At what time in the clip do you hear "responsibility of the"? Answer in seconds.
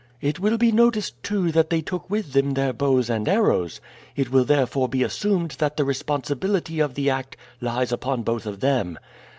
5.85-7.11